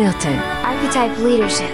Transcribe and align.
Birte. 0.00 0.28
Archetype 0.64 1.22
Leadership. 1.22 1.68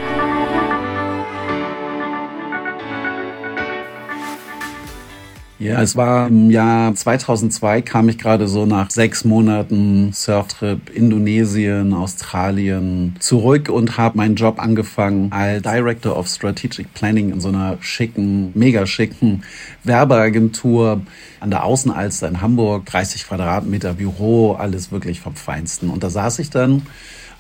Ja, 5.60 5.80
es 5.80 5.95
war 5.95 6.26
im 6.26 6.50
Jahr 6.50 6.92
2002 6.92 7.82
kam 7.82 8.08
ich 8.08 8.18
gerade 8.18 8.48
so 8.48 8.66
nach 8.66 8.90
sechs 8.90 9.24
Monaten 9.24 10.12
Surftrip 10.12 10.90
Indonesien, 10.90 11.94
Australien 11.94 13.15
zurück 13.21 13.69
und 13.69 13.97
habe 13.97 14.17
meinen 14.17 14.35
Job 14.35 14.58
angefangen 14.58 15.31
als 15.31 15.63
Director 15.63 16.19
of 16.19 16.27
Strategic 16.27 16.93
Planning 16.95 17.31
in 17.31 17.41
so 17.41 17.47
einer 17.47 17.79
schicken, 17.81 18.51
mega 18.55 18.87
schicken 18.87 19.45
Werbeagentur 19.85 21.01
an 21.39 21.51
der 21.51 21.63
Außenalster 21.63 22.27
in 22.27 22.41
Hamburg, 22.41 22.87
30 22.87 23.29
Quadratmeter 23.29 23.95
Büro, 23.95 24.55
alles 24.55 24.91
wirklich 24.91 25.21
vom 25.21 25.37
Feinsten. 25.37 25.91
Und 25.91 26.03
da 26.03 26.11
saß 26.11 26.41
ich 26.41 26.51
dann 26.51 26.83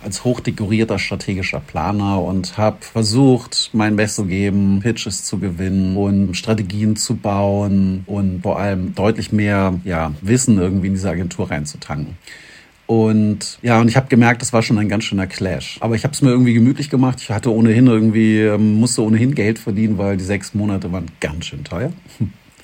als 0.06 0.24
hochdekorierter 0.24 0.98
strategischer 0.98 1.60
Planer 1.60 2.22
und 2.22 2.56
habe 2.56 2.78
versucht, 2.80 3.70
mein 3.72 3.96
Bestes 3.96 4.16
zu 4.16 4.24
geben, 4.26 4.80
Pitches 4.80 5.24
zu 5.24 5.38
gewinnen 5.38 5.96
und 5.96 6.36
Strategien 6.36 6.96
zu 6.96 7.16
bauen 7.16 8.04
und 8.06 8.42
vor 8.42 8.58
allem 8.58 8.94
deutlich 8.94 9.32
mehr 9.32 9.74
ja, 9.84 10.12
Wissen 10.22 10.58
irgendwie 10.58 10.86
in 10.86 10.94
diese 10.94 11.10
Agentur 11.10 11.50
reinzutanken. 11.50 12.16
Und 12.86 13.58
ja, 13.62 13.80
und 13.80 13.88
ich 13.88 13.96
habe 13.96 14.06
gemerkt, 14.06 14.42
das 14.42 14.52
war 14.52 14.62
schon 14.62 14.78
ein 14.78 14.88
ganz 14.88 15.04
schöner 15.04 15.26
Clash. 15.26 15.76
Aber 15.80 15.96
ich 15.96 16.04
habe 16.04 16.14
es 16.14 16.22
mir 16.22 16.30
irgendwie 16.30 16.54
gemütlich 16.54 16.88
gemacht. 16.88 17.20
Ich 17.20 17.30
hatte 17.30 17.52
ohnehin 17.52 17.88
irgendwie, 17.88 18.42
ähm, 18.42 18.74
musste 18.74 19.02
ohnehin 19.02 19.34
Geld 19.34 19.58
verdienen, 19.58 19.98
weil 19.98 20.16
die 20.16 20.24
sechs 20.24 20.54
Monate 20.54 20.92
waren 20.92 21.06
ganz 21.20 21.46
schön 21.46 21.64
teuer. 21.64 21.92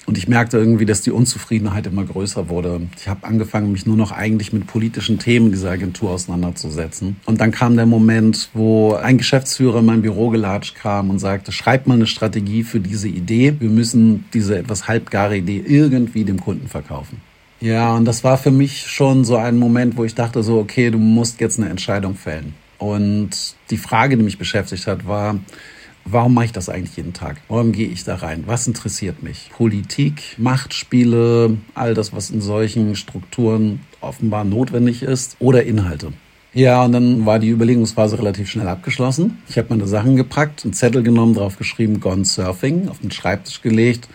Und 0.07 0.19
ich 0.19 0.27
merkte 0.27 0.59
irgendwie, 0.59 0.85
dass 0.85 1.03
die 1.03 1.13
Unzufriedenheit 1.13 1.87
immer 1.87 2.05
größer 2.05 2.49
wurde. 2.49 2.81
Ich 2.97 3.07
habe 3.07 3.25
angefangen, 3.25 3.71
mich 3.71 3.87
nur 3.87 3.97
noch 3.97 4.11
eigentlich 4.11 4.53
mit 4.53 4.67
politischen 4.67 5.19
Themen 5.19 5.53
dieser 5.53 5.71
Agentur 5.71 6.11
auseinanderzusetzen. 6.11 7.17
Und 7.25 7.41
dann 7.41 7.53
kam 7.53 7.77
der 7.77 7.87
Moment, 7.87 8.51
wo 8.53 8.95
ein 8.95 9.17
Geschäftsführer 9.17 9.79
in 9.79 9.87
mein 9.87 10.03
Büro 10.03 10.31
gelatscht 10.31 10.75
kam 10.75 11.11
und 11.11 11.21
sagte, 11.21 11.53
schreib 11.53 11.87
mal 11.87 11.95
eine 11.95 12.07
Strategie 12.07 12.65
für 12.65 12.81
diese 12.81 13.09
Idee. 13.09 13.55
Wir 13.61 13.71
müssen 13.71 14.25
diese 14.35 14.59
etwas 14.59 14.89
halbgare 14.89 15.37
Idee 15.37 15.63
irgendwie 15.65 16.25
dem 16.25 16.41
Kunden 16.41 16.67
verkaufen. 16.67 17.21
Ja, 17.61 17.95
und 17.95 18.05
das 18.05 18.25
war 18.25 18.39
für 18.39 18.51
mich 18.51 18.89
schon 18.89 19.25
so 19.25 19.37
ein 19.37 19.57
Moment, 19.57 19.97
wo 19.97 20.03
ich 20.05 20.17
dachte 20.17 20.43
so, 20.43 20.59
okay, 20.59 20.91
du 20.91 20.99
musst 20.99 21.41
jetzt 21.41 21.61
eine 21.61 21.69
Entscheidung 21.69 22.17
fällen. 22.17 22.55
Und 22.79 23.55
die 23.71 23.77
Frage, 23.77 24.17
die 24.17 24.25
mich 24.25 24.37
beschäftigt 24.37 24.89
hat, 24.89 25.07
war, 25.07 25.39
Warum 26.05 26.35
mache 26.35 26.47
ich 26.47 26.53
das 26.53 26.69
eigentlich 26.69 26.97
jeden 26.97 27.13
Tag? 27.13 27.41
Warum 27.49 27.73
gehe 27.73 27.89
ich 27.89 28.05
da 28.05 28.17
rein? 28.17 28.45
Was 28.47 28.67
interessiert 28.67 29.23
mich? 29.23 29.51
Politik, 29.53 30.37
Machtspiele, 30.37 31.57
all 31.75 31.95
das, 31.95 32.13
was 32.13 32.31
in 32.31 32.41
solchen 32.41 32.97
Strukturen 32.97 33.81
offenbar 34.01 34.45
notwendig 34.45 35.03
ist 35.03 35.37
oder 35.39 35.63
Inhalte. 35.63 36.13
Ja, 36.55 36.85
und 36.85 36.93
dann 36.93 37.25
war 37.25 37.39
die 37.39 37.49
Überlegungsphase 37.49 38.19
relativ 38.19 38.51
schnell 38.51 38.69
abgeschlossen. 38.69 39.39
Ich 39.49 39.57
habe 39.57 39.69
meine 39.71 39.87
Sachen 39.87 40.17
gepackt, 40.17 40.65
einen 40.65 40.75
Zettel 40.75 41.03
genommen, 41.03 41.35
drauf 41.35 41.57
geschrieben, 41.57 42.01
Gone 42.01 42.27
Surfing, 42.27 42.89
auf 42.89 42.99
den 42.99 43.11
Schreibtisch 43.11 43.63
gelegt 43.63 44.09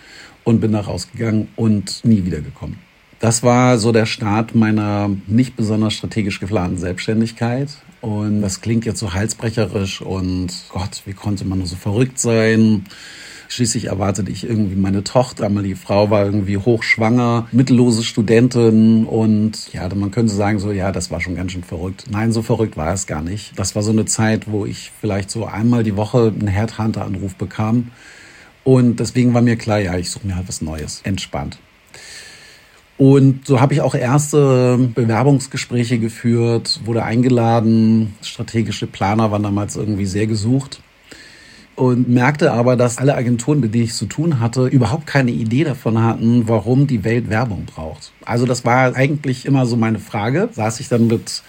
und 0.44 0.60
bin 0.60 0.74
da 0.74 0.82
rausgegangen 0.82 1.48
und 1.56 2.06
nie 2.06 2.26
wiedergekommen. 2.26 2.87
Das 3.20 3.42
war 3.42 3.80
so 3.80 3.92
der 3.92 4.06
Start 4.06 4.54
meiner 4.54 5.10
nicht 5.26 5.56
besonders 5.56 5.94
strategisch 5.94 6.40
geplanten 6.40 6.78
Selbstständigkeit. 6.78 7.70
Und 8.02 8.42
das 8.42 8.62
klingt 8.62 8.86
jetzt 8.86 9.00
so 9.00 9.14
halsbrecherisch 9.14 10.02
und 10.02 10.50
Gott, 10.70 11.02
wie 11.06 11.14
konnte 11.14 11.46
man 11.46 11.58
nur 11.58 11.68
so 11.68 11.76
verrückt 11.76 12.20
sein? 12.20 12.86
Schließlich 13.50 13.86
erwartete 13.86 14.30
ich 14.30 14.48
irgendwie 14.48 14.76
meine 14.76 15.04
Tochter, 15.04 15.50
die 15.50 15.76
Frau 15.76 16.10
war 16.12 16.26
irgendwie 16.26 16.58
hochschwanger, 16.58 17.48
mittellose 17.52 18.04
Studentin 18.04 19.06
und 19.06 19.74
ja, 19.74 19.88
man 19.96 20.12
könnte 20.12 20.34
sagen 20.34 20.60
so, 20.60 20.72
ja, 20.72 20.92
das 20.92 21.12
war 21.12 21.22
schon 21.22 21.36
ganz 21.36 21.54
schön 21.54 21.64
verrückt. 21.64 22.06
Nein, 22.12 22.34
so 22.34 22.42
verrückt 22.42 22.76
war 22.76 22.94
es 22.94 23.08
gar 23.08 23.22
nicht. 23.22 23.58
Das 23.58 23.74
war 23.74 23.84
so 23.84 23.92
eine 23.92 24.06
Zeit, 24.06 24.52
wo 24.52 24.66
ich 24.66 24.92
vielleicht 25.00 25.32
so 25.32 25.46
einmal 25.46 25.84
die 25.84 25.96
Woche 25.96 26.34
einen 26.38 26.50
Headhunter-Anruf 26.50 27.36
bekam 27.36 27.92
und 28.64 29.00
deswegen 29.00 29.34
war 29.34 29.42
mir 29.42 29.56
klar, 29.56 29.80
ja, 29.80 29.98
ich 29.98 30.12
suche 30.12 30.28
mir 30.28 30.36
halt 30.36 30.50
was 30.50 30.62
Neues. 30.62 31.00
Entspannt. 31.06 31.58
Und 32.98 33.46
so 33.46 33.62
habe 33.62 33.76
ich 33.76 33.82
auch 33.82 33.94
erste 33.94 34.90
Bewerbungsgespräche 34.96 36.00
geführt, 36.00 36.82
wurde 36.84 37.04
eingeladen. 37.04 38.16
Strategische 38.24 38.88
Planer 38.88 39.32
waren 39.32 39.44
damals 39.44 39.76
irgendwie 39.76 40.08
sehr 40.08 40.26
gesucht. 40.26 40.82
Und 41.76 42.10
merkte 42.10 42.54
aber, 42.54 42.76
dass 42.76 42.98
alle 42.98 43.14
Agenturen, 43.14 43.60
mit 43.60 43.76
denen 43.76 43.84
ich 43.84 43.94
zu 43.94 44.08
tun 44.08 44.40
hatte, 44.40 44.66
überhaupt 44.66 45.06
keine 45.06 45.30
Idee 45.30 45.64
davon 45.64 46.02
hatten, 46.02 46.48
warum 46.48 46.88
die 46.88 47.04
Welt 47.04 47.30
Werbung 47.30 47.66
braucht. 47.66 48.14
Also 48.26 48.48
das 48.48 48.66
war 48.66 48.96
eigentlich 48.96 49.46
immer 49.46 49.68
so 49.68 49.78
meine 49.78 50.00
Frage. 50.00 50.50
Saß 50.52 50.80
ich 50.80 50.90
dann 50.90 51.06
mit 51.06 51.44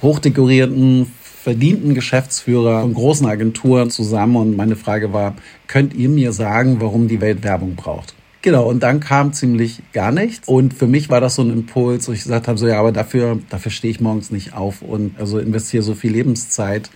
hochdekorierten, 0.00 1.06
verdienten 1.44 1.94
Geschäftsführer 1.94 2.80
von 2.80 2.94
großen 2.94 3.26
Agenturen 3.26 3.90
zusammen 3.90 4.36
und 4.36 4.56
meine 4.56 4.76
Frage 4.76 5.12
war, 5.12 5.36
könnt 5.66 5.92
ihr 5.92 6.08
mir 6.08 6.32
sagen, 6.32 6.78
warum 6.80 7.06
die 7.06 7.20
Welt 7.20 7.44
Werbung 7.44 7.74
braucht? 7.74 8.14
Genau, 8.44 8.68
und 8.68 8.82
dann 8.82 9.00
kam 9.00 9.32
ziemlich 9.32 9.80
gar 9.94 10.12
nichts. 10.12 10.46
Und 10.46 10.74
für 10.74 10.86
mich 10.86 11.08
war 11.08 11.18
das 11.18 11.36
so 11.36 11.42
ein 11.42 11.50
Impuls, 11.50 12.06
wo 12.08 12.12
ich 12.12 12.24
gesagt 12.24 12.46
habe, 12.46 12.58
so 12.58 12.68
ja, 12.68 12.78
aber 12.78 12.92
dafür, 12.92 13.38
dafür 13.48 13.72
stehe 13.72 13.90
ich 13.90 14.02
morgens 14.02 14.30
nicht 14.30 14.52
auf 14.52 14.82
und 14.82 15.18
also 15.18 15.38
investiere 15.38 15.82
so 15.82 15.94
viel 15.94 16.12
Lebenszeit 16.12 16.90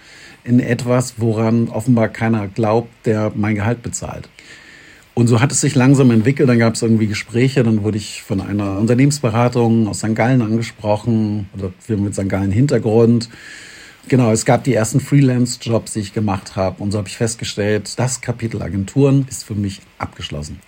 in 0.44 0.60
etwas, 0.60 1.14
woran 1.16 1.68
offenbar 1.68 2.10
keiner 2.10 2.48
glaubt, 2.48 2.90
der 3.06 3.32
mein 3.34 3.54
Gehalt 3.54 3.82
bezahlt. 3.82 4.28
Und 5.14 5.28
so 5.28 5.40
hat 5.40 5.50
es 5.50 5.62
sich 5.62 5.74
langsam 5.74 6.10
entwickelt. 6.10 6.50
Dann 6.50 6.58
gab 6.58 6.74
es 6.74 6.82
irgendwie 6.82 7.06
Gespräche. 7.06 7.62
Dann 7.62 7.82
wurde 7.82 7.96
ich 7.96 8.22
von 8.22 8.42
einer 8.42 8.76
Unternehmensberatung 8.76 9.88
aus 9.88 10.00
St. 10.00 10.14
Gallen 10.14 10.42
angesprochen 10.42 11.48
oder 11.56 11.72
wir 11.86 11.96
mit 11.96 12.14
St. 12.14 12.28
Gallen 12.28 12.50
Hintergrund. 12.50 13.30
Genau, 14.08 14.32
es 14.32 14.44
gab 14.44 14.64
die 14.64 14.74
ersten 14.74 15.00
Freelance-Jobs, 15.00 15.94
die 15.94 16.00
ich 16.00 16.12
gemacht 16.12 16.56
habe. 16.56 16.82
Und 16.82 16.90
so 16.90 16.98
habe 16.98 17.08
ich 17.08 17.16
festgestellt, 17.16 17.98
das 17.98 18.20
Kapitel 18.20 18.60
Agenturen 18.60 19.24
ist 19.30 19.44
für 19.44 19.54
mich 19.54 19.80
abgeschlossen. 19.96 20.60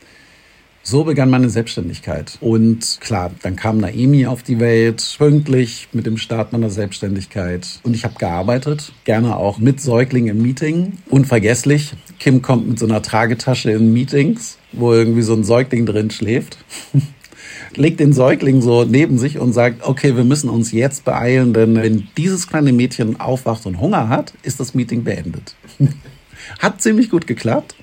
So 0.83 1.05
begann 1.05 1.29
meine 1.29 1.51
Selbstständigkeit. 1.51 2.39
Und 2.41 2.99
klar, 3.01 3.31
dann 3.43 3.55
kam 3.55 3.79
Naemi 3.79 4.27
auf 4.27 4.43
die 4.43 4.61
Welt, 4.61 5.15
pünktlich 5.19 5.89
mit 5.93 6.07
dem 6.07 6.17
Start 6.17 6.53
meiner 6.53 6.71
Selbstständigkeit. 6.71 7.81
Und 7.83 7.95
ich 7.95 8.05
habe 8.05 8.15
gearbeitet, 8.19 8.93
gerne 9.05 9.37
auch 9.37 9.59
mit 9.59 9.81
Säuglingen 9.81 10.37
im 10.37 10.43
Meeting. 10.43 10.95
Unvergesslich, 11.09 11.93
Kim 12.19 12.41
kommt 12.41 12.67
mit 12.67 12.79
so 12.79 12.87
einer 12.87 13.03
Tragetasche 13.03 13.71
in 13.71 13.93
Meetings, 13.93 14.57
wo 14.73 14.95
irgendwie 14.95 15.23
so 15.23 15.35
ein 15.35 15.45
Säugling 15.45 15.85
drin 15.85 16.11
schläft. 16.11 16.59
legt 17.77 18.01
den 18.01 18.13
Säugling 18.13 18.63
so 18.63 18.85
neben 18.85 19.19
sich 19.19 19.39
und 19.39 19.53
sagt, 19.53 19.87
okay, 19.87 20.17
wir 20.17 20.25
müssen 20.25 20.49
uns 20.49 20.73
jetzt 20.73 21.05
beeilen, 21.05 21.53
denn 21.53 21.77
wenn 21.77 22.09
dieses 22.17 22.49
kleine 22.49 22.73
Mädchen 22.73 23.21
aufwacht 23.21 23.67
und 23.67 23.81
Hunger 23.81 24.09
hat, 24.09 24.33
ist 24.43 24.61
das 24.61 24.75
Meeting 24.75 25.05
beendet. 25.05 25.55
hat 26.59 26.81
ziemlich 26.81 27.11
gut 27.11 27.27
geklappt 27.27 27.77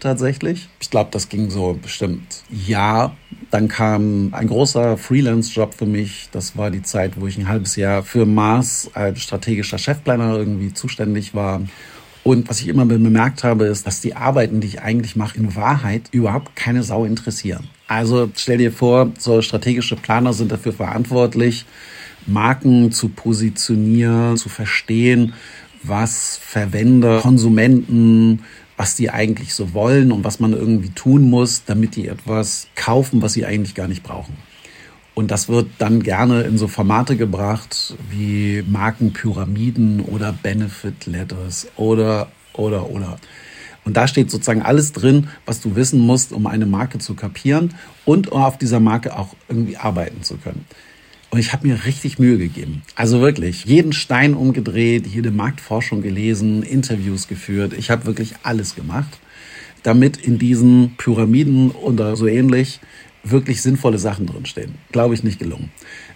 tatsächlich. 0.00 0.68
Ich 0.80 0.90
glaube, 0.90 1.10
das 1.12 1.28
ging 1.28 1.50
so 1.50 1.78
bestimmt 1.80 2.42
Ja. 2.50 3.16
Dann 3.50 3.66
kam 3.66 4.32
ein 4.32 4.46
großer 4.46 4.96
Freelance-Job 4.96 5.74
für 5.74 5.86
mich. 5.86 6.28
Das 6.30 6.56
war 6.56 6.70
die 6.70 6.82
Zeit, 6.82 7.20
wo 7.20 7.26
ich 7.26 7.36
ein 7.36 7.48
halbes 7.48 7.74
Jahr 7.74 8.04
für 8.04 8.24
Mars 8.24 8.88
als 8.94 9.22
strategischer 9.22 9.78
Chefplaner 9.78 10.36
irgendwie 10.36 10.72
zuständig 10.72 11.34
war. 11.34 11.60
Und 12.22 12.48
was 12.48 12.60
ich 12.60 12.68
immer 12.68 12.84
bemerkt 12.84 13.42
habe, 13.42 13.64
ist, 13.64 13.86
dass 13.86 14.00
die 14.00 14.14
Arbeiten, 14.14 14.60
die 14.60 14.68
ich 14.68 14.82
eigentlich 14.82 15.16
mache, 15.16 15.38
in 15.38 15.56
Wahrheit 15.56 16.02
überhaupt 16.12 16.54
keine 16.54 16.82
Sau 16.82 17.04
interessieren. 17.04 17.68
Also 17.88 18.30
stell 18.36 18.58
dir 18.58 18.72
vor, 18.72 19.10
so 19.18 19.42
strategische 19.42 19.96
Planer 19.96 20.32
sind 20.32 20.52
dafür 20.52 20.72
verantwortlich, 20.72 21.64
Marken 22.26 22.92
zu 22.92 23.08
positionieren, 23.08 24.36
zu 24.36 24.48
verstehen, 24.48 25.32
was 25.82 26.38
Verwender, 26.40 27.20
Konsumenten, 27.20 28.44
was 28.80 28.96
die 28.96 29.10
eigentlich 29.10 29.52
so 29.52 29.74
wollen 29.74 30.10
und 30.10 30.24
was 30.24 30.40
man 30.40 30.54
irgendwie 30.54 30.88
tun 30.88 31.28
muss, 31.28 31.64
damit 31.66 31.96
die 31.96 32.08
etwas 32.08 32.66
kaufen, 32.76 33.20
was 33.20 33.34
sie 33.34 33.44
eigentlich 33.44 33.74
gar 33.74 33.88
nicht 33.88 34.02
brauchen. 34.02 34.38
Und 35.14 35.30
das 35.30 35.50
wird 35.50 35.66
dann 35.76 36.02
gerne 36.02 36.44
in 36.44 36.56
so 36.56 36.66
Formate 36.66 37.18
gebracht 37.18 37.94
wie 38.08 38.64
Markenpyramiden 38.66 40.00
oder 40.00 40.32
Benefit 40.32 41.04
Letters 41.04 41.68
oder, 41.76 42.32
oder, 42.54 42.88
oder. 42.88 43.18
Und 43.84 43.98
da 43.98 44.08
steht 44.08 44.30
sozusagen 44.30 44.62
alles 44.62 44.92
drin, 44.92 45.28
was 45.44 45.60
du 45.60 45.76
wissen 45.76 46.00
musst, 46.00 46.32
um 46.32 46.46
eine 46.46 46.64
Marke 46.64 46.96
zu 46.96 47.12
kapieren 47.12 47.74
und 48.06 48.32
auf 48.32 48.56
dieser 48.56 48.80
Marke 48.80 49.14
auch 49.14 49.36
irgendwie 49.46 49.76
arbeiten 49.76 50.22
zu 50.22 50.38
können. 50.38 50.64
Und 51.30 51.38
ich 51.38 51.52
habe 51.52 51.68
mir 51.68 51.84
richtig 51.84 52.18
Mühe 52.18 52.38
gegeben. 52.38 52.82
Also 52.96 53.20
wirklich, 53.20 53.64
jeden 53.64 53.92
Stein 53.92 54.34
umgedreht, 54.34 55.06
jede 55.06 55.30
Marktforschung 55.30 56.02
gelesen, 56.02 56.64
Interviews 56.64 57.28
geführt. 57.28 57.72
Ich 57.72 57.88
habe 57.90 58.04
wirklich 58.04 58.34
alles 58.42 58.74
gemacht, 58.74 59.20
damit 59.84 60.16
in 60.16 60.38
diesen 60.38 60.96
Pyramiden 60.96 61.70
oder 61.70 62.16
so 62.16 62.26
ähnlich 62.26 62.80
wirklich 63.22 63.62
sinnvolle 63.62 63.98
Sachen 63.98 64.26
drinstehen. 64.26 64.76
Glaube 64.92 65.14
ich 65.14 65.22
nicht 65.22 65.38
gelungen. 65.38 65.70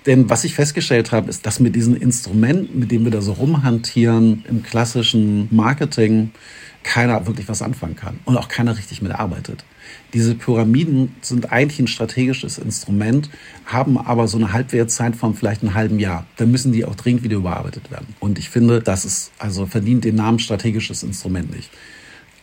Denn 0.06 0.30
was 0.30 0.44
ich 0.44 0.54
festgestellt 0.54 1.12
habe, 1.12 1.30
ist, 1.30 1.46
dass 1.46 1.60
mit 1.60 1.74
diesen 1.74 1.96
Instrumenten, 1.96 2.78
mit 2.78 2.90
denen 2.90 3.04
wir 3.04 3.12
da 3.12 3.20
so 3.20 3.32
rumhantieren 3.32 4.44
im 4.48 4.62
klassischen 4.62 5.48
Marketing, 5.50 6.30
keiner 6.82 7.26
wirklich 7.26 7.48
was 7.48 7.62
anfangen 7.62 7.96
kann 7.96 8.20
und 8.26 8.36
auch 8.36 8.48
keiner 8.48 8.76
richtig 8.76 9.02
mitarbeitet. 9.02 9.64
Diese 10.12 10.34
Pyramiden 10.34 11.16
sind 11.22 11.50
eigentlich 11.50 11.80
ein 11.80 11.86
strategisches 11.86 12.58
Instrument, 12.58 13.30
haben 13.64 13.98
aber 13.98 14.28
so 14.28 14.36
eine 14.36 14.52
Halbwertszeit 14.52 15.16
von 15.16 15.34
vielleicht 15.34 15.62
einem 15.62 15.74
halben 15.74 15.98
Jahr. 15.98 16.26
Dann 16.36 16.50
müssen 16.50 16.72
die 16.72 16.84
auch 16.84 16.94
dringend 16.94 17.22
wieder 17.22 17.36
überarbeitet 17.36 17.90
werden. 17.90 18.14
Und 18.20 18.38
ich 18.38 18.50
finde, 18.50 18.80
das 18.80 19.04
ist 19.04 19.32
also 19.38 19.66
verdient 19.66 20.04
den 20.04 20.14
Namen 20.14 20.38
strategisches 20.38 21.02
Instrument 21.02 21.54
nicht. 21.54 21.70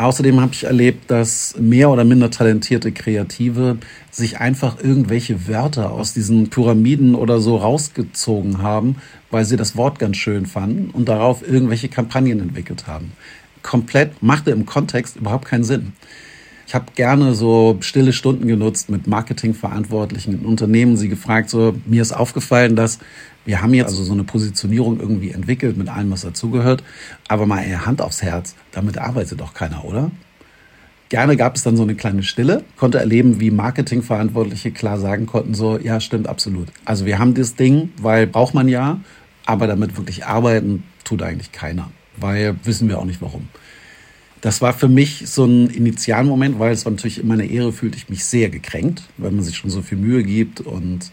Außerdem 0.01 0.41
habe 0.41 0.53
ich 0.53 0.63
erlebt, 0.63 1.11
dass 1.11 1.55
mehr 1.59 1.91
oder 1.91 2.03
minder 2.03 2.31
talentierte 2.31 2.91
Kreative 2.91 3.77
sich 4.09 4.39
einfach 4.39 4.83
irgendwelche 4.83 5.47
Wörter 5.47 5.91
aus 5.91 6.13
diesen 6.13 6.49
Pyramiden 6.49 7.13
oder 7.13 7.39
so 7.39 7.57
rausgezogen 7.57 8.63
haben, 8.63 8.95
weil 9.29 9.45
sie 9.45 9.57
das 9.57 9.75
Wort 9.75 9.99
ganz 9.99 10.17
schön 10.17 10.47
fanden 10.47 10.89
und 10.89 11.07
darauf 11.07 11.47
irgendwelche 11.47 11.87
Kampagnen 11.87 12.39
entwickelt 12.39 12.87
haben. 12.87 13.11
Komplett 13.61 14.23
machte 14.23 14.49
im 14.49 14.65
Kontext 14.65 15.17
überhaupt 15.17 15.45
keinen 15.45 15.63
Sinn. 15.63 15.93
Ich 16.71 16.75
habe 16.75 16.93
gerne 16.95 17.35
so 17.35 17.75
stille 17.81 18.13
Stunden 18.13 18.47
genutzt 18.47 18.89
mit 18.89 19.05
Marketingverantwortlichen 19.05 20.39
in 20.39 20.45
Unternehmen, 20.45 20.95
sie 20.95 21.09
gefragt, 21.09 21.49
so, 21.49 21.75
mir 21.85 22.01
ist 22.01 22.13
aufgefallen, 22.13 22.77
dass 22.77 22.99
wir 23.43 23.61
haben 23.61 23.73
jetzt 23.73 23.89
also 23.89 24.05
so 24.05 24.13
eine 24.13 24.23
Positionierung 24.23 24.97
irgendwie 25.01 25.31
entwickelt 25.31 25.75
mit 25.75 25.89
allem, 25.89 26.11
was 26.11 26.21
dazugehört. 26.21 26.81
Aber 27.27 27.45
mal 27.45 27.61
Hand 27.85 28.01
aufs 28.01 28.21
Herz, 28.21 28.55
damit 28.71 28.97
arbeitet 28.97 29.41
doch 29.41 29.53
keiner, 29.53 29.83
oder? 29.83 30.11
Gerne 31.09 31.35
gab 31.35 31.57
es 31.57 31.63
dann 31.63 31.75
so 31.75 31.83
eine 31.83 31.95
kleine 31.95 32.23
Stille, 32.23 32.63
konnte 32.77 32.99
erleben, 32.99 33.41
wie 33.41 33.51
Marketingverantwortliche 33.51 34.71
klar 34.71 34.97
sagen 34.97 35.25
konnten, 35.25 35.53
so, 35.53 35.77
ja, 35.77 35.99
stimmt 35.99 36.29
absolut. 36.29 36.69
Also 36.85 37.05
wir 37.05 37.19
haben 37.19 37.33
das 37.33 37.55
Ding, 37.55 37.89
weil 37.97 38.27
braucht 38.27 38.53
man 38.53 38.69
ja, 38.69 39.01
aber 39.45 39.67
damit 39.67 39.97
wirklich 39.97 40.25
arbeiten 40.25 40.83
tut 41.03 41.21
eigentlich 41.21 41.51
keiner, 41.51 41.91
weil 42.15 42.55
wissen 42.63 42.87
wir 42.87 42.97
auch 42.97 43.03
nicht 43.03 43.21
warum. 43.21 43.49
Das 44.41 44.59
war 44.59 44.73
für 44.73 44.87
mich 44.87 45.29
so 45.29 45.45
ein 45.45 45.69
Initialmoment, 45.69 46.57
weil 46.57 46.73
es 46.73 46.83
war 46.83 46.91
natürlich 46.91 47.19
in 47.19 47.27
meiner 47.27 47.43
Ehre 47.43 47.71
fühlte 47.71 47.97
ich 47.97 48.09
mich 48.09 48.25
sehr 48.25 48.49
gekränkt, 48.49 49.03
weil 49.17 49.31
man 49.31 49.43
sich 49.43 49.55
schon 49.55 49.69
so 49.69 49.83
viel 49.83 49.99
Mühe 49.99 50.23
gibt 50.23 50.61
und 50.61 51.11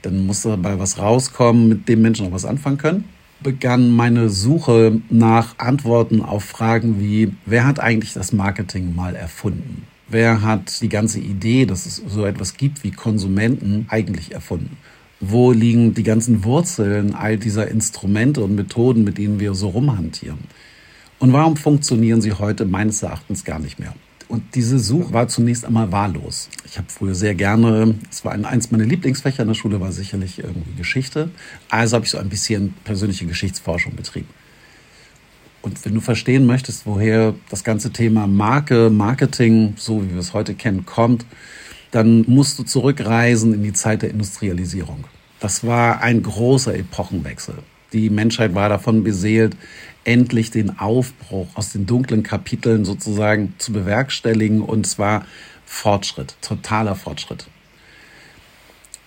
dann 0.00 0.26
muss 0.26 0.42
dabei 0.42 0.78
was 0.78 0.98
rauskommen, 0.98 1.68
mit 1.68 1.88
dem 1.88 2.00
Menschen 2.00 2.26
auch 2.26 2.32
was 2.32 2.46
anfangen 2.46 2.78
können. 2.78 3.04
Begann 3.42 3.90
meine 3.90 4.30
Suche 4.30 5.00
nach 5.10 5.58
Antworten 5.58 6.22
auf 6.22 6.44
Fragen 6.44 7.00
wie, 7.00 7.32
wer 7.44 7.66
hat 7.66 7.80
eigentlich 7.80 8.14
das 8.14 8.32
Marketing 8.32 8.94
mal 8.94 9.14
erfunden? 9.14 9.82
Wer 10.08 10.42
hat 10.42 10.80
die 10.80 10.88
ganze 10.88 11.20
Idee, 11.20 11.66
dass 11.66 11.86
es 11.86 12.02
so 12.08 12.24
etwas 12.24 12.56
gibt 12.56 12.82
wie 12.82 12.90
Konsumenten, 12.90 13.86
eigentlich 13.88 14.32
erfunden? 14.32 14.76
Wo 15.20 15.52
liegen 15.52 15.92
die 15.92 16.02
ganzen 16.02 16.44
Wurzeln 16.44 17.14
all 17.14 17.36
dieser 17.36 17.68
Instrumente 17.68 18.42
und 18.42 18.54
Methoden, 18.54 19.04
mit 19.04 19.18
denen 19.18 19.38
wir 19.38 19.54
so 19.54 19.68
rumhantieren? 19.68 20.38
Und 21.20 21.34
warum 21.34 21.56
funktionieren 21.56 22.22
sie 22.22 22.32
heute 22.32 22.64
meines 22.64 23.02
Erachtens 23.02 23.44
gar 23.44 23.58
nicht 23.58 23.78
mehr? 23.78 23.94
Und 24.28 24.54
diese 24.54 24.78
Suche 24.78 25.12
war 25.12 25.28
zunächst 25.28 25.66
einmal 25.66 25.92
wahllos. 25.92 26.48
Ich 26.64 26.78
habe 26.78 26.86
früher 26.88 27.14
sehr 27.14 27.34
gerne, 27.34 27.94
es 28.10 28.24
war 28.24 28.32
eins 28.32 28.70
meiner 28.70 28.84
Lieblingsfächer 28.84 29.42
in 29.42 29.48
der 29.48 29.54
Schule, 29.54 29.80
war 29.80 29.92
sicherlich 29.92 30.38
irgendwie 30.38 30.74
Geschichte. 30.76 31.30
Also 31.68 31.96
habe 31.96 32.06
ich 32.06 32.10
so 32.10 32.18
ein 32.18 32.30
bisschen 32.30 32.72
persönliche 32.84 33.26
Geschichtsforschung 33.26 33.96
betrieben. 33.96 34.28
Und 35.60 35.84
wenn 35.84 35.92
du 35.92 36.00
verstehen 36.00 36.46
möchtest, 36.46 36.86
woher 36.86 37.34
das 37.50 37.64
ganze 37.64 37.92
Thema 37.92 38.26
Marke, 38.26 38.88
Marketing, 38.88 39.74
so 39.76 40.02
wie 40.02 40.12
wir 40.12 40.20
es 40.20 40.32
heute 40.32 40.54
kennen, 40.54 40.86
kommt, 40.86 41.26
dann 41.90 42.24
musst 42.28 42.58
du 42.58 42.62
zurückreisen 42.62 43.52
in 43.52 43.62
die 43.62 43.74
Zeit 43.74 44.00
der 44.00 44.10
Industrialisierung. 44.10 45.04
Das 45.38 45.66
war 45.66 46.00
ein 46.00 46.22
großer 46.22 46.74
Epochenwechsel. 46.74 47.56
Die 47.92 48.10
Menschheit 48.10 48.54
war 48.54 48.68
davon 48.68 49.02
beseelt, 49.02 49.56
endlich 50.04 50.50
den 50.50 50.78
Aufbruch 50.78 51.48
aus 51.54 51.72
den 51.72 51.86
dunklen 51.86 52.22
Kapiteln 52.22 52.84
sozusagen 52.84 53.54
zu 53.58 53.72
bewerkstelligen 53.72 54.62
und 54.62 54.86
zwar 54.86 55.26
Fortschritt, 55.66 56.36
totaler 56.40 56.94
Fortschritt. 56.94 57.46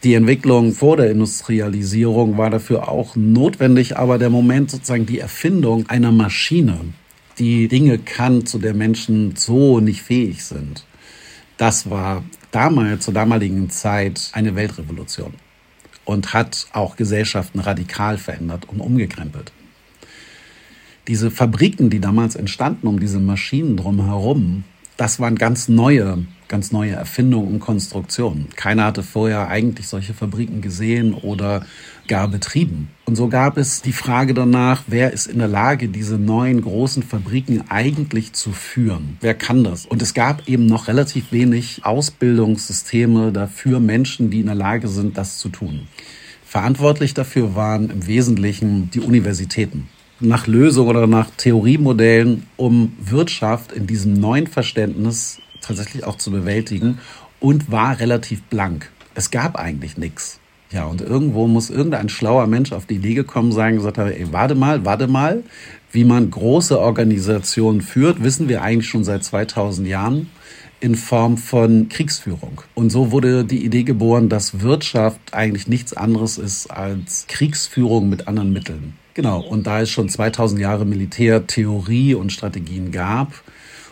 Die 0.03 0.15
Entwicklung 0.15 0.74
vor 0.74 0.97
der 0.97 1.12
Industrialisierung 1.12 2.38
war 2.38 2.50
dafür 2.50 2.89
auch 2.89 3.15
notwendig, 3.15 3.97
aber 3.97 4.18
der 4.18 4.30
Moment 4.30 4.69
sozusagen 4.69 5.06
die 5.06 5.19
Erfindung 5.19 5.88
einer 5.89 6.12
Maschine, 6.12 6.77
die 7.39 7.69
Dinge 7.69 7.97
kann, 8.00 8.45
zu 8.45 8.59
der 8.59 8.74
Menschen 8.74 9.35
so 9.38 9.80
nicht 9.80 10.01
fähig 10.01 10.44
sind, 10.44 10.85
das 11.57 11.89
war 11.89 12.24
damals, 12.51 13.06
zur 13.06 13.13
damaligen 13.13 13.69
Zeit 13.69 14.30
eine 14.33 14.56
Weltrevolution 14.56 15.33
und 16.05 16.33
hat 16.33 16.67
auch 16.73 16.95
Gesellschaften 16.95 17.59
radikal 17.59 18.17
verändert 18.17 18.67
und 18.67 18.79
umgekrempelt. 18.79 19.51
Diese 21.07 21.31
Fabriken, 21.31 21.89
die 21.89 22.00
damals 22.00 22.35
entstanden 22.35 22.88
um 22.88 23.00
diese 23.00 23.19
Maschinen 23.19 23.75
drumherum, 23.75 24.63
das 24.98 25.19
waren 25.19 25.36
ganz 25.36 25.69
neue, 25.69 26.25
ganz 26.48 26.72
neue 26.72 26.92
Erfindungen 26.92 27.54
und 27.54 27.60
Konstruktionen. 27.60 28.50
Keiner 28.56 28.86
hatte 28.86 29.04
vorher 29.04 29.48
eigentlich 29.48 29.88
solche 29.88 30.13
Fabriken 30.13 30.62
gesehen 30.62 31.13
oder 31.13 31.66
gar 32.07 32.28
betrieben. 32.28 32.90
Und 33.06 33.16
so 33.16 33.28
gab 33.28 33.57
es 33.57 33.81
die 33.81 33.94
Frage 33.94 34.34
danach, 34.34 34.84
wer 34.88 35.12
ist 35.12 35.28
in 35.28 35.40
der 35.40 35.48
Lage, 35.48 35.90
diese 35.90 36.18
neuen 36.18 36.62
großen 36.62 37.01
Fabriken 37.01 37.63
eigentlich 37.69 38.34
zu 38.34 38.51
führen? 38.51 39.18
Wer 39.22 39.34
kann 39.34 39.63
das? 39.63 39.86
Und 39.86 40.01
es 40.01 40.13
gab 40.13 40.48
eben 40.48 40.66
noch 40.66 40.88
relativ 40.88 41.31
wenig 41.31 41.81
Ausbildungssysteme 41.84 43.31
dafür 43.31 43.80
Menschen, 43.80 44.30
die 44.30 44.42
in 44.42 44.45
der 44.48 44.56
Lage 44.56 44.88
sind, 44.88 45.18
das 45.18 45.38
zu 45.38 45.50
tun. 45.50 45.88
Verantwortlich 46.45 47.16
dafür 47.16 47.56
waren 47.56 47.90
im 47.90 48.06
Wesentlichen 48.06 48.92
die 48.92 49.00
Universitäten 49.00 49.90
nach 50.23 50.47
Lösungen 50.47 50.89
oder 50.89 51.07
nach 51.07 51.29
Theoriemodellen, 51.37 52.47
um 52.57 52.93
Wirtschaft 52.99 53.71
in 53.71 53.87
diesem 53.87 54.13
neuen 54.13 54.47
Verständnis 54.47 55.39
tatsächlich 55.61 56.05
auch 56.05 56.17
zu 56.17 56.31
bewältigen 56.31 56.99
und 57.39 57.71
war 57.71 57.99
relativ 57.99 58.41
blank. 58.43 58.89
Es 59.15 59.31
gab 59.31 59.57
eigentlich 59.57 59.97
nichts. 59.97 60.39
Ja, 60.71 60.85
und 60.85 61.01
irgendwo 61.01 61.47
muss 61.47 61.69
irgendein 61.69 62.09
schlauer 62.09 62.47
Mensch 62.47 62.71
auf 62.71 62.87
die 62.87 62.95
Idee 62.95 63.13
gekommen 63.13 63.51
sein, 63.51 63.75
gesagt 63.75 63.99
haben, 63.99 64.11
ey, 64.11 64.31
warte 64.31 64.55
mal, 64.55 64.85
warte 64.85 65.07
mal, 65.07 65.43
wie 65.91 66.03
man 66.03 66.31
große 66.31 66.79
Organisationen 66.79 67.81
führt, 67.81 68.23
wissen 68.23 68.49
wir 68.49 68.63
eigentlich 68.63 68.89
schon 68.89 69.03
seit 69.03 69.23
2000 69.23 69.87
Jahren 69.87 70.31
in 70.79 70.95
Form 70.95 71.37
von 71.37 71.89
Kriegsführung. 71.89 72.61
Und 72.73 72.89
so 72.89 73.11
wurde 73.11 73.45
die 73.45 73.63
Idee 73.63 73.83
geboren, 73.83 74.29
dass 74.29 74.61
Wirtschaft 74.61 75.19
eigentlich 75.31 75.67
nichts 75.67 75.93
anderes 75.93 76.39
ist 76.39 76.71
als 76.71 77.25
Kriegsführung 77.27 78.09
mit 78.09 78.27
anderen 78.27 78.51
Mitteln. 78.51 78.95
Genau, 79.15 79.42
und 79.42 79.68
da 79.68 79.81
es 79.81 79.92
schon 79.92 80.10
2000 80.10 80.60
Jahre 80.60 80.86
Militärtheorie 80.86 82.15
und 82.15 82.31
Strategien 82.31 82.92
gab, 82.92 83.31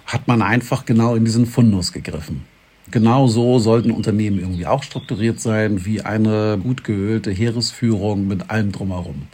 hat 0.07 0.27
man 0.27 0.41
einfach 0.41 0.85
genau 0.85 1.13
in 1.13 1.25
diesen 1.25 1.45
Fundus 1.45 1.94
gegriffen. 1.94 2.44
Genau 2.89 3.27
so 3.27 3.59
sollten 3.59 3.91
Unternehmen 3.91 4.39
irgendwie 4.39 4.65
auch 4.65 4.81
strukturiert 4.81 5.39
sein, 5.39 5.85
wie 5.85 6.01
eine 6.01 6.59
gut 6.62 6.83
geölte 6.83 7.29
Heeresführung 7.29 8.27
mit 8.27 8.50
allem 8.50 8.71
drumherum. 8.71 9.27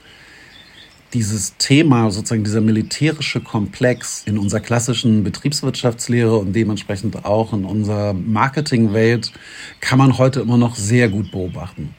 Dieses 1.14 1.56
Thema, 1.58 2.12
sozusagen 2.12 2.44
dieser 2.44 2.60
militärische 2.60 3.40
Komplex 3.40 4.24
in 4.26 4.38
unserer 4.38 4.60
klassischen 4.60 5.24
Betriebswirtschaftslehre 5.24 6.36
und 6.36 6.52
dementsprechend 6.52 7.24
auch 7.24 7.54
in 7.54 7.64
unserer 7.64 8.12
Marketingwelt 8.12 9.32
kann 9.80 9.98
man 9.98 10.18
heute 10.18 10.42
immer 10.42 10.58
noch 10.58 10.76
sehr 10.76 11.08
gut 11.08 11.32
beobachten 11.32 11.96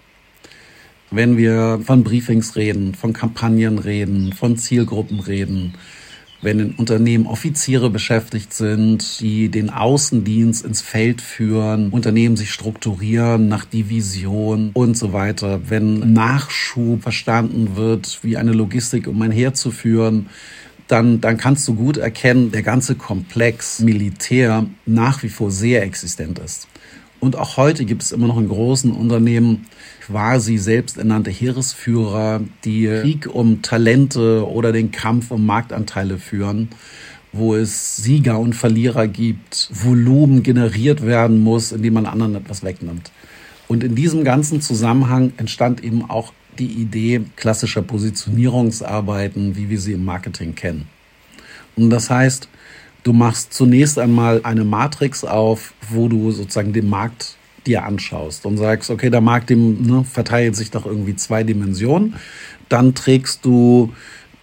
wenn 1.11 1.37
wir 1.37 1.81
von 1.85 2.05
Briefings 2.05 2.57
reden, 2.57 2.95
von 2.95 3.13
Kampagnen 3.13 3.79
reden, 3.79 4.33
von 4.33 4.57
Zielgruppen 4.57 5.21
reden, 5.21 5.75
wenn 6.41 6.61
in 6.61 6.73
Unternehmen 6.73 7.27
Offiziere 7.27 7.91
beschäftigt 7.91 8.53
sind, 8.53 9.21
die 9.21 9.49
den 9.49 9.71
Außendienst 9.71 10.65
ins 10.65 10.81
Feld 10.81 11.21
führen, 11.21 11.91
Unternehmen 11.91 12.37
sich 12.37 12.53
strukturieren 12.53 13.49
nach 13.49 13.65
Division 13.65 14.71
und 14.75 14.97
so 14.97 15.13
weiter, 15.13 15.69
wenn 15.69 16.13
Nachschub 16.13 17.03
verstanden 17.03 17.75
wird, 17.75 18.21
wie 18.23 18.37
eine 18.37 18.53
Logistik, 18.53 19.09
um 19.09 19.21
ein 19.23 19.33
Heer 19.33 19.55
zu 19.55 19.71
führen, 19.71 20.27
dann, 20.87 21.21
dann 21.21 21.37
kannst 21.37 21.67
du 21.69 21.75
gut 21.75 21.97
erkennen, 21.97 22.53
der 22.53 22.63
ganze 22.63 22.95
Komplex 22.95 23.81
Militär 23.81 24.67
nach 24.87 25.23
wie 25.23 25.29
vor 25.29 25.51
sehr 25.51 25.83
existent 25.83 26.39
ist. 26.39 26.69
Und 27.21 27.37
auch 27.37 27.57
heute 27.57 27.85
gibt 27.85 28.03
es 28.03 28.13
immer 28.13 28.29
noch 28.29 28.39
in 28.39 28.49
großen 28.49 28.93
Unternehmen 28.93 29.67
quasi 30.07 30.57
selbsternannte 30.57 31.31
Heeresführer, 31.31 32.41
die 32.65 32.87
Krieg 32.87 33.27
um 33.33 33.61
Talente 33.63 34.49
oder 34.49 34.73
den 34.73 34.93
Kampf 34.93 35.31
um 35.31 35.45
Marktanteile 35.45 36.19
führen, 36.19 36.69
wo 37.33 37.55
es 37.55 37.97
Sieger 37.97 38.39
und 38.39 38.55
Verlierer 38.55 39.09
gibt, 39.09 39.69
Volumen 39.73 40.43
generiert 40.43 41.05
werden 41.05 41.43
muss, 41.43 41.73
indem 41.73 41.95
man 41.95 42.07
anderen 42.07 42.37
etwas 42.37 42.63
wegnimmt. 42.63 43.11
Und 43.67 43.85
in 43.85 43.95
diesem 43.95 44.25
ganzen 44.25 44.61
Zusammenhang 44.61 45.33
entstand 45.37 45.83
eben 45.85 46.09
auch 46.09 46.33
die 46.59 46.67
Idee 46.67 47.23
klassischer 47.37 47.83
Positionierungsarbeiten, 47.83 49.57
wie 49.57 49.69
wir 49.69 49.81
sie 49.81 49.93
im 49.93 50.05
Marketing 50.05 50.55
kennen. 50.55 50.89
Und 51.77 51.91
das 51.91 52.11
heißt, 52.11 52.49
Du 53.09 53.15
machst 53.15 53.55
zunächst 53.55 53.99
einmal 53.99 54.43
eine 54.43 54.65
Matrix 54.65 55.25
auf, 55.25 55.73
wo 55.89 56.09
du 56.09 56.31
sozusagen 56.31 56.75
dem 56.75 56.91
Markt 56.91 57.37
dir 57.67 57.85
anschaust 57.85 58.45
und 58.45 58.59
sagst, 58.59 58.91
okay, 58.91 59.09
der 59.09 59.23
Markt 59.23 59.49
dem, 59.49 59.81
ne, 59.81 60.05
verteilt 60.05 60.55
sich 60.57 60.71
doch 60.71 60.85
irgendwie 60.85 61.17
zwei 61.17 61.43
Dimensionen, 61.43 62.17
dann 62.69 62.95
trägst 62.95 63.47
du 63.47 63.95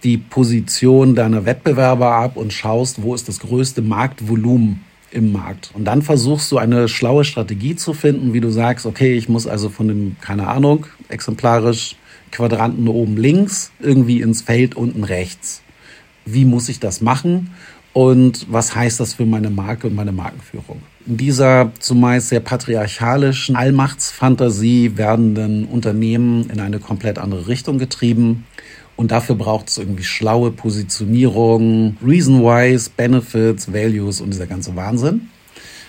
die 0.02 0.18
Position 0.18 1.14
deiner 1.14 1.44
Wettbewerber 1.44 2.10
ab 2.10 2.36
und 2.36 2.52
schaust, 2.52 3.02
wo 3.02 3.14
ist 3.14 3.28
das 3.28 3.38
größte 3.38 3.82
Marktvolumen 3.82 4.80
im 5.12 5.30
Markt. 5.30 5.70
Und 5.72 5.84
dann 5.84 6.02
versuchst 6.02 6.50
du 6.50 6.58
eine 6.58 6.88
schlaue 6.88 7.22
Strategie 7.22 7.76
zu 7.76 7.94
finden, 7.94 8.32
wie 8.32 8.40
du 8.40 8.50
sagst, 8.50 8.84
okay, 8.84 9.14
ich 9.16 9.28
muss 9.28 9.46
also 9.46 9.68
von 9.68 9.86
dem, 9.86 10.16
keine 10.20 10.48
Ahnung, 10.48 10.86
exemplarisch 11.08 11.94
Quadranten 12.32 12.88
oben 12.88 13.16
links 13.16 13.70
irgendwie 13.78 14.22
ins 14.22 14.42
Feld 14.42 14.74
unten 14.74 15.04
rechts. 15.04 15.62
Wie 16.28 16.44
muss 16.44 16.68
ich 16.68 16.80
das 16.80 17.00
machen? 17.00 17.50
Und 17.96 18.44
was 18.50 18.74
heißt 18.74 19.00
das 19.00 19.14
für 19.14 19.24
meine 19.24 19.48
Marke 19.48 19.86
und 19.86 19.94
meine 19.94 20.12
Markenführung? 20.12 20.82
In 21.06 21.16
dieser 21.16 21.72
zumeist 21.78 22.28
sehr 22.28 22.40
patriarchalischen 22.40 23.56
Allmachtsfantasie 23.56 24.98
werdenden 24.98 25.64
Unternehmen 25.64 26.50
in 26.50 26.60
eine 26.60 26.78
komplett 26.78 27.16
andere 27.16 27.48
Richtung 27.48 27.78
getrieben. 27.78 28.44
Und 28.96 29.12
dafür 29.12 29.34
braucht 29.34 29.70
es 29.70 29.78
irgendwie 29.78 30.04
schlaue 30.04 30.50
Positionierung, 30.50 31.96
Reason-wise, 32.06 32.90
Benefits, 32.94 33.72
Values 33.72 34.20
und 34.20 34.28
dieser 34.28 34.46
ganze 34.46 34.76
Wahnsinn. 34.76 35.30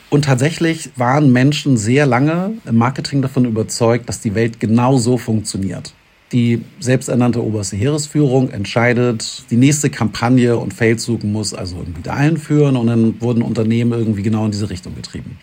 Und 0.10 0.24
tatsächlich 0.24 0.92
waren 0.96 1.34
Menschen 1.34 1.76
sehr 1.76 2.06
lange 2.06 2.54
im 2.66 2.78
Marketing 2.78 3.22
davon 3.22 3.44
überzeugt, 3.44 4.08
dass 4.08 4.22
die 4.22 4.34
Welt 4.34 4.62
genau 4.62 4.98
so 4.98 5.18
funktioniert. 5.18 5.94
Die 6.32 6.62
selbsternannte 6.80 7.42
oberste 7.42 7.78
Heeresführung 7.78 8.50
entscheidet, 8.50 9.44
die 9.50 9.56
nächste 9.56 9.90
Kampagne 9.90 10.58
und 10.58 10.74
Feldzug 10.74 11.24
muss 11.24 11.54
also 11.54 11.78
irgendwie 11.78 12.02
dahin 12.02 12.38
führen 12.38 12.76
und 12.76 12.88
dann 12.88 13.22
wurden 13.22 13.42
Unternehmen 13.42 13.94
irgendwie 13.94 14.24
genau 14.24 14.46
in 14.46 14.52
diese 14.52 14.70
Richtung 14.70 14.94
getrieben. 14.96 15.38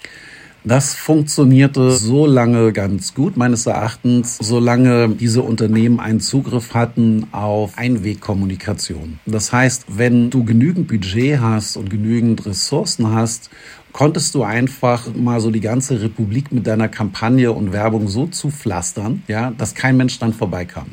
Das 0.66 0.94
funktionierte 0.94 1.90
so 1.90 2.25
lange 2.25 2.73
ganz 2.73 3.12
gut, 3.12 3.37
meines 3.37 3.66
Erachtens, 3.66 4.38
solange 4.40 5.11
diese 5.11 5.42
Unternehmen 5.42 6.00
einen 6.00 6.21
Zugriff 6.21 6.73
hatten 6.73 7.26
auf 7.33 7.76
Einwegkommunikation. 7.76 9.18
Das 9.26 9.52
heißt, 9.52 9.85
wenn 9.99 10.30
du 10.30 10.42
genügend 10.42 10.88
Budget 10.88 11.38
hast 11.38 11.76
und 11.76 11.90
genügend 11.90 12.47
Ressourcen 12.47 13.12
hast, 13.12 13.50
konntest 13.92 14.35
du 14.35 14.42
einfach 14.42 15.14
mal 15.14 15.38
so 15.38 15.50
die 15.50 15.61
ganze 15.61 16.00
Republik 16.00 16.50
mit 16.50 16.66
deiner 16.66 16.88
Kampagne 16.88 17.52
und 17.52 17.75
Werbung 17.75 18.09
so 18.09 18.26
zupflastern, 18.26 19.23
ja, 19.28 19.50
dass 19.50 19.75
kein 19.75 19.99
Mensch 19.99 20.18
dann 20.18 20.33
vorbeikam 20.33 20.87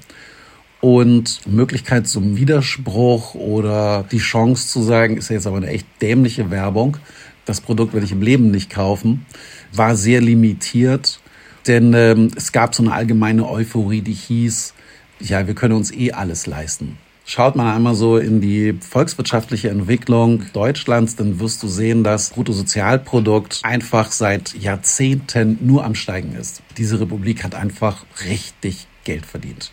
und 0.82 1.42
Möglichkeit 1.48 2.08
zum 2.08 2.36
Widerspruch 2.36 3.36
oder 3.36 4.04
die 4.12 4.18
Chance 4.18 4.68
zu 4.68 4.82
sagen, 4.82 5.16
ist 5.16 5.30
ja 5.30 5.36
jetzt 5.36 5.48
aber 5.48 5.58
eine 5.58 5.68
echt 5.68 5.86
dämliche 6.02 6.50
Werbung, 6.50 6.98
das 7.46 7.62
Produkt 7.62 7.94
werde 7.94 8.06
ich 8.06 8.12
im 8.12 8.22
Leben 8.22 8.52
nicht 8.52 8.70
kaufen, 8.70 9.26
war 9.74 9.96
sehr 9.96 10.22
limitiert, 10.22 11.20
denn 11.68 11.94
ähm, 11.94 12.32
es 12.36 12.52
gab 12.52 12.74
so 12.76 12.84
eine 12.84 12.94
allgemeine 12.94 13.48
Euphorie, 13.48 14.02
die 14.02 14.14
hieß, 14.14 14.74
ja, 15.20 15.48
wir 15.48 15.54
können 15.54 15.76
uns 15.76 15.92
eh 15.92 16.12
alles 16.12 16.48
leisten. 16.48 16.98
Schaut 17.26 17.56
man 17.56 17.68
einmal 17.68 17.96
so 17.96 18.18
in 18.18 18.42
die 18.42 18.74
volkswirtschaftliche 18.74 19.70
Entwicklung 19.70 20.44
Deutschlands, 20.54 21.16
dann 21.16 21.40
wirst 21.40 21.62
du 21.64 21.68
sehen, 21.68 22.04
dass 22.04 22.32
Bruttosozialprodukt 22.32 23.62
einfach 23.64 24.12
seit 24.12 24.54
Jahrzehnten 24.56 25.58
nur 25.62 25.86
am 25.86 25.96
Steigen 25.96 26.36
ist. 26.36 26.62
Diese 26.78 27.00
Republik 27.00 27.44
hat 27.44 27.56
einfach 27.56 28.06
richtig 28.26 28.88
Geld 29.04 29.26
verdient. 29.26 29.72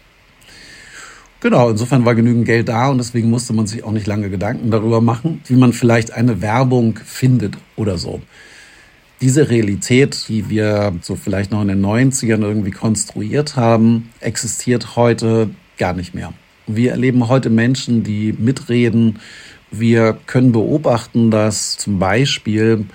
Genau, 1.40 1.71
insofern 1.71 2.04
war 2.04 2.16
genügend 2.16 2.47
Geld 2.47 2.68
da 2.68 2.88
und 2.88 2.99
deswegen 2.99 3.30
musste 3.30 3.52
man 3.52 3.68
sich 3.68 3.85
auch 3.85 3.92
nicht 3.92 4.09
lange 4.09 4.28
Gedanken 4.28 4.73
darüber 4.73 5.00
machen, 5.00 5.40
wie 5.47 5.54
man 5.54 5.73
vielleicht 5.73 6.12
eine 6.12 6.42
Werbung 6.42 6.99
findet 7.04 7.57
oder 7.76 7.97
so. 7.97 8.21
Diese 9.21 9.49
Realität, 9.49 10.28
die 10.28 10.49
wir 10.49 10.95
so 11.00 11.14
vielleicht 11.14 11.52
noch 11.52 11.62
in 11.62 11.68
den 11.68 11.85
90ern 11.85 12.42
irgendwie 12.42 12.73
konstruiert 12.73 13.54
haben, 13.57 14.11
existiert 14.21 14.97
heute 14.97 15.50
gar 15.76 15.92
nicht 15.92 16.12
mehr. 16.12 16.33
Wir 16.66 16.90
erleben 16.90 17.28
heute 17.28 17.50
Menschen, 17.50 18.02
die 18.02 18.35
mitreden. 18.37 19.21
Wir 19.71 20.18
können 20.26 20.50
beobachten, 20.50 21.30
dass 21.30 21.76
zum 21.76 22.00
Beispiel 22.00 22.87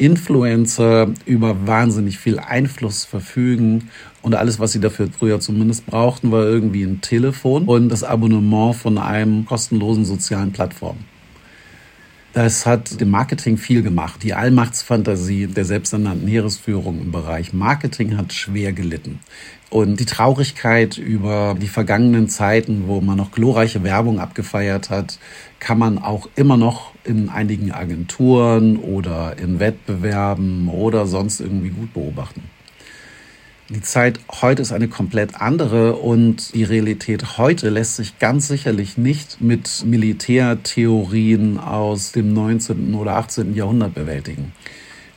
Influencer 0.00 1.08
über 1.26 1.66
wahnsinnig 1.66 2.18
viel 2.18 2.38
Einfluss 2.38 3.04
verfügen 3.04 3.90
und 4.22 4.34
alles, 4.34 4.58
was 4.58 4.72
sie 4.72 4.80
dafür 4.80 5.08
früher 5.08 5.40
zumindest 5.40 5.86
brauchten, 5.86 6.32
war 6.32 6.44
irgendwie 6.44 6.84
ein 6.84 7.00
Telefon 7.00 7.64
und 7.64 7.90
das 7.90 8.02
Abonnement 8.02 8.74
von 8.76 8.96
einem 8.98 9.44
kostenlosen 9.44 10.04
sozialen 10.04 10.52
Plattform. 10.52 10.96
Das 12.32 12.64
hat 12.64 13.00
dem 13.00 13.10
Marketing 13.10 13.56
viel 13.56 13.82
gemacht. 13.82 14.22
Die 14.22 14.34
Allmachtsfantasie 14.34 15.48
der 15.48 15.64
selbsternannten 15.64 16.28
Heeresführung 16.28 17.00
im 17.00 17.10
Bereich 17.10 17.52
Marketing 17.52 18.16
hat 18.16 18.32
schwer 18.32 18.72
gelitten. 18.72 19.18
Und 19.68 19.98
die 19.98 20.04
Traurigkeit 20.04 20.96
über 20.96 21.56
die 21.60 21.66
vergangenen 21.66 22.28
Zeiten, 22.28 22.84
wo 22.86 23.00
man 23.00 23.16
noch 23.16 23.32
glorreiche 23.32 23.82
Werbung 23.82 24.20
abgefeiert 24.20 24.90
hat, 24.90 25.18
kann 25.58 25.78
man 25.78 25.98
auch 25.98 26.28
immer 26.36 26.56
noch 26.56 26.92
in 27.02 27.30
einigen 27.30 27.72
Agenturen 27.72 28.76
oder 28.76 29.36
in 29.38 29.58
Wettbewerben 29.58 30.68
oder 30.68 31.06
sonst 31.06 31.40
irgendwie 31.40 31.70
gut 31.70 31.92
beobachten. 31.92 32.42
Die 33.72 33.82
Zeit 33.82 34.18
heute 34.42 34.62
ist 34.62 34.72
eine 34.72 34.88
komplett 34.88 35.40
andere 35.40 35.94
und 35.94 36.54
die 36.54 36.64
Realität 36.64 37.38
heute 37.38 37.70
lässt 37.70 37.94
sich 37.94 38.18
ganz 38.18 38.48
sicherlich 38.48 38.98
nicht 38.98 39.40
mit 39.40 39.84
Militärtheorien 39.86 41.56
aus 41.56 42.10
dem 42.10 42.34
19. 42.34 42.96
oder 42.96 43.14
18. 43.14 43.54
Jahrhundert 43.54 43.94
bewältigen. 43.94 44.52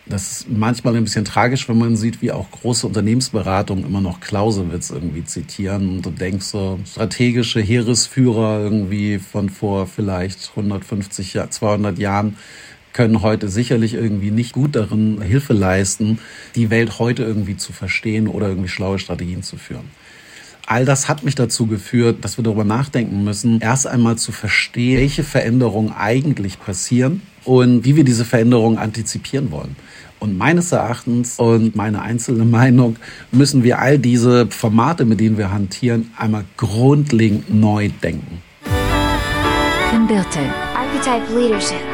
Das 0.06 0.32
ist 0.32 0.50
manchmal 0.52 0.96
ein 0.96 1.04
bisschen 1.04 1.26
tragisch, 1.26 1.68
wenn 1.68 1.80
man 1.80 1.96
sieht, 1.96 2.22
wie 2.22 2.32
auch 2.32 2.52
große 2.52 2.86
Unternehmensberatungen 2.86 3.86
immer 3.86 4.02
noch 4.02 4.20
Clausewitz 4.20 4.92
irgendwie 4.92 5.24
zitieren 5.24 5.90
und 5.90 6.06
du 6.06 6.12
denkst 6.12 6.46
so, 6.46 6.78
strategische 6.86 7.60
Heeresführer 7.60 8.60
irgendwie 8.60 9.18
von 9.18 9.50
vor 9.50 9.88
vielleicht 9.88 10.52
150, 10.52 11.40
200 11.50 11.98
Jahren 11.98 12.38
können 12.94 13.22
heute 13.22 13.50
sicherlich 13.50 13.96
irgendwie 13.96 14.32
nicht 14.32 14.54
gut 14.54 14.76
darin 14.76 15.22
Hilfe 15.22 15.54
leisten, 15.54 16.20
die 16.56 16.70
Welt 16.70 17.00
heute 17.00 17.24
irgendwie 17.24 17.58
zu 17.58 17.74
verstehen 17.74 18.28
oder 18.28 18.48
irgendwie 18.48 18.70
schlaue 18.70 19.00
Strategien 19.00 19.44
zu 19.44 19.58
führen. 19.58 19.90
All 20.66 20.86
das 20.86 21.10
hat 21.10 21.24
mich 21.24 21.36
dazu 21.36 21.68
geführt, 21.68 22.24
dass 22.24 22.38
wir 22.38 22.44
darüber 22.44 22.64
nachdenken 22.64 23.24
müssen, 23.24 23.60
erst 23.60 23.86
einmal 23.86 24.18
zu 24.18 24.32
verstehen, 24.32 25.00
welche 25.00 25.24
Veränderungen 25.24 25.92
eigentlich 25.92 26.60
passieren 26.60 27.22
und 27.44 27.84
wie 27.84 27.98
wir 27.98 28.06
diese 28.06 28.24
Veränderungen 28.24 28.78
antizipieren 28.78 29.52
wollen. 29.52 29.76
Und 30.20 30.38
meines 30.38 30.72
Erachtens 30.72 31.38
und 31.38 31.76
meine 31.76 32.02
einzelne 32.02 32.46
Meinung 32.60 32.96
müssen 33.32 33.64
wir 33.64 33.80
all 33.80 34.00
diese 34.00 34.48
Formate, 34.48 35.04
mit 35.04 35.20
denen 35.20 35.38
wir 35.38 35.52
hantieren, 35.52 36.12
einmal 36.18 36.46
grundlegend 36.56 37.54
neu 37.54 37.90
denken. 38.02 38.42
Archetype 40.76 41.38
Leadership. 41.38 41.93